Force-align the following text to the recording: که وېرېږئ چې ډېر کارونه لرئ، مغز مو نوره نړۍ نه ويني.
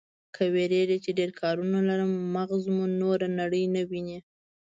که 0.35 0.43
وېرېږئ 0.53 0.97
چې 1.05 1.11
ډېر 1.19 1.31
کارونه 1.41 1.77
لرئ، 1.89 2.07
مغز 2.35 2.63
مو 2.75 2.85
نوره 3.01 3.27
نړۍ 3.39 3.63
نه 3.75 3.81
ويني. 3.89 4.19